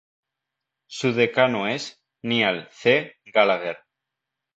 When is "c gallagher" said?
2.71-3.77